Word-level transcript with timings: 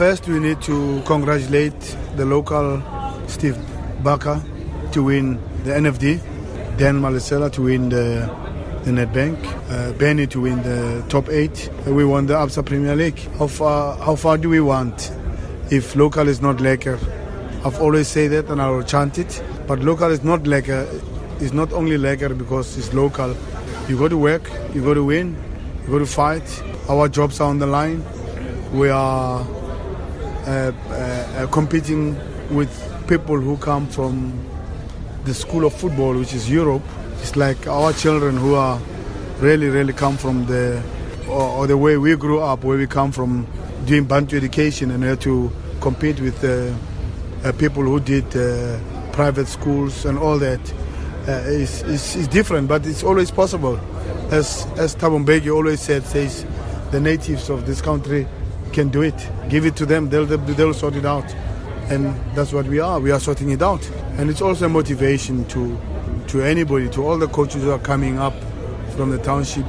First, 0.00 0.26
we 0.28 0.40
need 0.40 0.62
to 0.62 1.02
congratulate 1.04 1.78
the 2.16 2.24
local 2.24 2.82
Steve 3.26 3.58
Barker 4.02 4.42
to 4.92 5.02
win 5.02 5.34
the 5.64 5.72
NFD, 5.72 6.78
Dan 6.78 7.02
Malesela 7.02 7.52
to 7.52 7.60
win 7.60 7.90
the, 7.90 8.26
the 8.84 8.92
Nedbank, 8.92 9.36
uh, 9.68 9.92
Benni 9.98 10.26
to 10.30 10.40
win 10.40 10.62
the 10.62 11.04
top 11.10 11.28
eight. 11.28 11.68
We 11.86 12.06
won 12.06 12.24
the 12.24 12.32
Absa 12.32 12.64
Premier 12.64 12.96
League. 12.96 13.18
How 13.38 13.46
far, 13.46 13.98
how 13.98 14.16
far 14.16 14.38
do 14.38 14.48
we 14.48 14.60
want 14.60 15.12
if 15.70 15.94
local 15.94 16.28
is 16.28 16.40
not 16.40 16.62
Laker? 16.62 16.98
I've 17.62 17.78
always 17.82 18.08
said 18.08 18.30
that 18.30 18.48
and 18.48 18.62
I'll 18.62 18.82
chant 18.82 19.18
it. 19.18 19.44
But 19.66 19.80
local 19.80 20.10
is 20.10 20.24
not 20.24 20.46
Laker. 20.46 20.88
It's 21.40 21.52
not 21.52 21.74
only 21.74 21.98
Laker 21.98 22.30
because 22.30 22.78
it's 22.78 22.94
local. 22.94 23.36
You 23.86 23.98
go 23.98 24.08
to 24.08 24.16
work, 24.16 24.50
you 24.72 24.82
go 24.82 24.94
to 24.94 25.04
win, 25.04 25.36
you 25.82 25.88
go 25.88 25.98
to 25.98 26.06
fight. 26.06 26.62
Our 26.88 27.06
jobs 27.06 27.38
are 27.38 27.50
on 27.50 27.58
the 27.58 27.66
line. 27.66 28.02
We 28.72 28.88
are 28.88 29.40
uh, 29.40 29.44
uh, 29.44 29.69
competing 31.50 32.16
with 32.50 32.70
people 33.06 33.38
who 33.38 33.56
come 33.56 33.86
from 33.88 34.32
the 35.24 35.34
school 35.34 35.64
of 35.64 35.72
football, 35.74 36.14
which 36.14 36.32
is 36.32 36.50
Europe. 36.50 36.82
It's 37.20 37.36
like 37.36 37.66
our 37.66 37.92
children 37.92 38.36
who 38.36 38.54
are 38.54 38.80
really, 39.40 39.68
really 39.68 39.92
come 39.92 40.16
from 40.16 40.46
the 40.46 40.82
or, 41.28 41.42
or 41.42 41.66
the 41.66 41.76
way 41.76 41.96
we 41.96 42.16
grew 42.16 42.40
up, 42.40 42.64
where 42.64 42.78
we 42.78 42.86
come 42.86 43.12
from 43.12 43.46
doing 43.84 44.04
Bantu 44.04 44.36
education 44.36 44.90
and 44.90 45.02
had 45.04 45.20
to 45.22 45.50
compete 45.80 46.20
with 46.20 46.42
uh, 46.44 46.72
uh, 47.46 47.52
people 47.52 47.82
who 47.82 48.00
did 48.00 48.24
uh, 48.36 48.78
private 49.12 49.46
schools 49.46 50.04
and 50.04 50.18
all 50.18 50.38
that. 50.38 50.60
Uh, 51.28 51.32
is 51.46 51.82
is 52.16 52.26
different, 52.28 52.66
but 52.66 52.86
it's 52.86 53.02
always 53.02 53.30
possible. 53.30 53.78
As 54.30 54.66
as 54.78 54.96
Thabo 54.96 55.50
always 55.52 55.80
said, 55.80 56.04
says 56.04 56.46
the 56.90 56.98
natives 56.98 57.50
of 57.50 57.66
this 57.66 57.82
country 57.82 58.26
can 58.72 58.88
do 58.88 59.02
it. 59.02 59.28
Give 59.48 59.66
it 59.66 59.76
to 59.76 59.86
them; 59.86 60.08
they'll 60.08 60.26
they'll 60.26 60.74
sort 60.74 60.96
it 60.96 61.04
out, 61.04 61.32
and 61.90 62.14
that's 62.34 62.52
what 62.52 62.66
we 62.66 62.80
are. 62.80 63.00
We 63.00 63.10
are 63.10 63.20
sorting 63.20 63.50
it 63.50 63.62
out, 63.62 63.88
and 64.18 64.30
it's 64.30 64.40
also 64.42 64.66
a 64.66 64.68
motivation 64.68 65.44
to 65.46 65.78
to 66.28 66.42
anybody, 66.42 66.88
to 66.90 67.04
all 67.04 67.18
the 67.18 67.28
coaches 67.28 67.62
who 67.62 67.72
are 67.72 67.78
coming 67.78 68.18
up 68.18 68.34
from 68.96 69.10
the 69.10 69.18
township, 69.18 69.66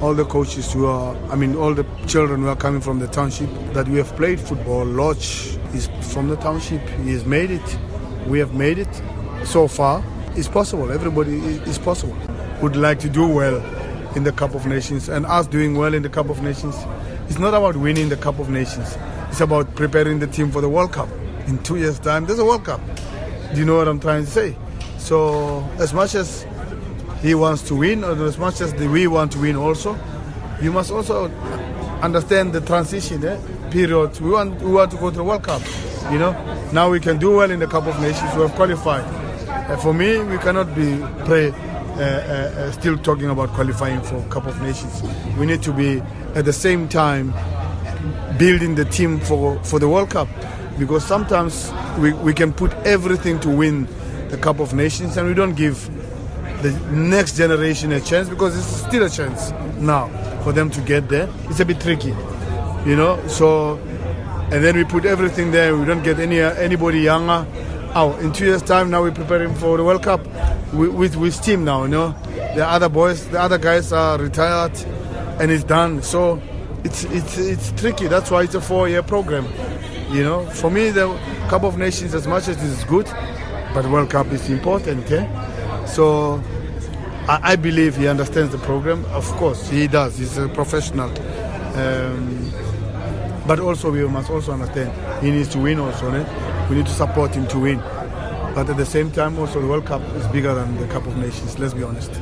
all 0.00 0.12
the 0.14 0.24
coaches 0.24 0.72
who 0.72 0.86
are, 0.86 1.16
I 1.30 1.36
mean, 1.36 1.54
all 1.54 1.72
the 1.72 1.86
children 2.06 2.40
who 2.40 2.48
are 2.48 2.56
coming 2.56 2.80
from 2.80 2.98
the 2.98 3.06
township 3.06 3.48
that 3.74 3.86
we 3.88 3.98
have 3.98 4.14
played 4.16 4.40
football. 4.40 4.84
Lodge 4.84 5.56
is 5.72 5.88
from 6.12 6.28
the 6.28 6.36
township. 6.36 6.80
He 7.04 7.12
has 7.12 7.24
made 7.24 7.50
it. 7.50 7.78
We 8.26 8.38
have 8.40 8.54
made 8.54 8.78
it 8.78 9.02
so 9.44 9.68
far. 9.68 10.02
It's 10.34 10.48
possible. 10.48 10.90
Everybody 10.90 11.36
is 11.36 11.78
possible. 11.78 12.16
Would 12.60 12.74
like 12.74 12.98
to 13.00 13.08
do 13.08 13.28
well 13.28 13.62
in 14.16 14.24
the 14.24 14.32
Cup 14.32 14.54
of 14.54 14.66
Nations, 14.66 15.08
and 15.08 15.26
us 15.26 15.46
doing 15.46 15.76
well 15.76 15.94
in 15.94 16.02
the 16.02 16.08
Cup 16.08 16.28
of 16.28 16.42
Nations. 16.42 16.74
It's 17.26 17.38
not 17.38 17.54
about 17.54 17.76
winning 17.76 18.10
the 18.10 18.16
Cup 18.16 18.38
of 18.38 18.50
Nations. 18.50 18.96
It's 19.30 19.40
about 19.40 19.74
preparing 19.74 20.18
the 20.18 20.26
team 20.26 20.50
for 20.50 20.60
the 20.60 20.68
World 20.68 20.92
Cup. 20.92 21.08
In 21.46 21.62
two 21.62 21.76
years' 21.76 21.98
time, 21.98 22.26
there's 22.26 22.38
a 22.38 22.44
World 22.44 22.64
Cup. 22.64 22.80
Do 23.52 23.58
you 23.58 23.64
know 23.64 23.76
what 23.76 23.88
I'm 23.88 23.98
trying 23.98 24.24
to 24.24 24.30
say? 24.30 24.56
So, 24.98 25.60
as 25.78 25.92
much 25.92 26.14
as 26.14 26.46
he 27.22 27.34
wants 27.34 27.62
to 27.68 27.74
win, 27.74 28.04
or 28.04 28.12
as 28.24 28.38
much 28.38 28.60
as 28.60 28.72
the, 28.74 28.88
we 28.88 29.06
want 29.06 29.32
to 29.32 29.38
win, 29.40 29.56
also, 29.56 29.98
you 30.60 30.70
must 30.70 30.90
also 30.90 31.28
understand 32.02 32.52
the 32.52 32.60
transition 32.60 33.24
eh, 33.24 33.40
period. 33.70 34.20
We 34.20 34.30
want 34.30 34.60
we 34.60 34.72
want 34.72 34.90
to 34.92 34.96
go 34.98 35.10
to 35.10 35.16
the 35.16 35.24
World 35.24 35.42
Cup. 35.42 35.62
You 36.12 36.18
know, 36.18 36.32
now 36.72 36.90
we 36.90 37.00
can 37.00 37.18
do 37.18 37.36
well 37.36 37.50
in 37.50 37.58
the 37.58 37.66
Cup 37.66 37.86
of 37.86 37.98
Nations. 38.00 38.34
We 38.34 38.42
have 38.42 38.52
qualified. 38.52 39.04
Uh, 39.48 39.76
for 39.78 39.94
me, 39.94 40.18
we 40.18 40.36
cannot 40.38 40.74
be 40.74 40.98
play 41.24 41.52
uh, 41.96 42.00
uh, 42.00 42.72
still 42.72 42.96
talking 42.98 43.30
about 43.30 43.50
qualifying 43.50 44.00
for 44.02 44.20
Cup 44.28 44.46
of 44.46 44.60
Nations. 44.62 45.02
We 45.38 45.46
need 45.46 45.62
to 45.62 45.72
be 45.72 46.00
at 46.34 46.44
the 46.44 46.52
same 46.52 46.88
time 46.88 47.32
building 48.38 48.74
the 48.74 48.84
team 48.84 49.20
for, 49.20 49.62
for 49.64 49.78
the 49.78 49.88
World 49.88 50.10
Cup 50.10 50.28
because 50.78 51.04
sometimes 51.04 51.72
we, 51.98 52.12
we 52.12 52.34
can 52.34 52.52
put 52.52 52.72
everything 52.84 53.38
to 53.40 53.50
win 53.50 53.86
the 54.28 54.36
Cup 54.36 54.58
of 54.60 54.74
Nations 54.74 55.16
and 55.16 55.28
we 55.28 55.34
don't 55.34 55.54
give 55.54 55.88
the 56.62 56.72
next 56.90 57.36
generation 57.36 57.92
a 57.92 58.00
chance 58.00 58.28
because 58.28 58.56
it's 58.56 58.86
still 58.86 59.04
a 59.04 59.10
chance 59.10 59.52
now 59.78 60.08
for 60.42 60.52
them 60.52 60.70
to 60.70 60.80
get 60.80 61.08
there. 61.08 61.28
It's 61.44 61.60
a 61.60 61.64
bit 61.64 61.80
tricky, 61.80 62.14
you 62.86 62.96
know. 62.96 63.22
So, 63.28 63.76
and 64.50 64.64
then 64.64 64.76
we 64.76 64.84
put 64.84 65.04
everything 65.04 65.50
there. 65.52 65.76
We 65.76 65.84
don't 65.84 66.02
get 66.02 66.18
any 66.18 66.40
anybody 66.40 67.00
younger. 67.00 67.46
Oh, 67.96 68.16
in 68.18 68.32
two 68.32 68.46
years' 68.46 68.60
time, 68.60 68.90
now 68.90 69.02
we're 69.02 69.12
preparing 69.12 69.54
for 69.54 69.76
the 69.76 69.84
World 69.84 70.02
Cup 70.02 70.20
with, 70.72 70.90
with, 70.90 71.14
with 71.14 71.40
team 71.40 71.64
now. 71.64 71.84
You 71.84 71.90
know, 71.90 72.08
the 72.56 72.66
other 72.66 72.88
boys, 72.88 73.28
the 73.28 73.40
other 73.40 73.56
guys 73.56 73.92
are 73.92 74.18
retired, 74.18 74.76
and 75.40 75.52
it's 75.52 75.62
done. 75.62 76.02
So 76.02 76.42
it's 76.82 77.04
it's 77.04 77.38
it's 77.38 77.70
tricky. 77.80 78.08
That's 78.08 78.32
why 78.32 78.42
it's 78.42 78.56
a 78.56 78.60
four-year 78.60 79.04
program. 79.04 79.46
You 80.10 80.24
know, 80.24 80.44
for 80.46 80.72
me, 80.72 80.90
the 80.90 81.06
Cup 81.48 81.62
of 81.62 81.78
Nations, 81.78 82.14
as 82.14 82.26
much 82.26 82.48
as 82.48 82.56
it 82.56 82.64
is 82.64 82.82
good, 82.82 83.06
but 83.72 83.86
World 83.86 84.10
Cup 84.10 84.26
is 84.32 84.50
important. 84.50 85.08
Eh? 85.12 85.86
So 85.86 86.42
I, 87.28 87.52
I, 87.52 87.56
believe 87.56 87.96
he 87.96 88.08
understands 88.08 88.50
the 88.50 88.58
program. 88.58 89.04
Of 89.06 89.26
course, 89.36 89.68
he 89.70 89.86
does. 89.86 90.18
He's 90.18 90.36
a 90.36 90.48
professional. 90.48 91.10
Um, 91.78 92.52
but 93.46 93.60
also, 93.60 93.92
we 93.92 94.04
must 94.08 94.30
also 94.30 94.52
understand 94.52 94.90
he 95.22 95.30
needs 95.30 95.48
to 95.50 95.60
win. 95.60 95.78
Also, 95.78 96.10
eh? 96.12 96.53
We 96.68 96.76
need 96.76 96.86
to 96.86 96.92
support 96.92 97.34
him 97.34 97.46
to 97.48 97.58
win. 97.58 97.78
But 98.54 98.70
at 98.70 98.76
the 98.76 98.86
same 98.86 99.10
time, 99.10 99.38
also 99.38 99.60
the 99.60 99.66
World 99.66 99.86
Cup 99.86 100.02
is 100.14 100.26
bigger 100.28 100.54
than 100.54 100.76
the 100.76 100.86
Cup 100.86 101.06
of 101.06 101.16
Nations. 101.16 101.58
Let's 101.58 101.74
be 101.74 101.82
honest. 101.82 102.12